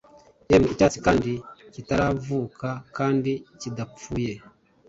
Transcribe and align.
yemwe 0.49 0.69
icyatsi 0.73 0.99
kandi 1.05 1.31
kitaravuka 1.73 2.67
kandi 2.97 3.31
kidapfuye?' 3.59 4.33